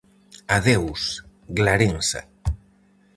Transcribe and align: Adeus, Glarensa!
Adeus, 0.55 1.03
Glarensa! 1.59 2.21